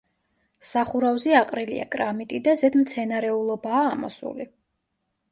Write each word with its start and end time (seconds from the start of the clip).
სახურავზე 0.67 1.33
აყრილია 1.39 1.83
კრამიტი 1.95 2.39
და 2.47 2.55
ზედ 2.61 2.77
მცენარეულობაა 2.79 3.83
ამოსული. 3.91 4.49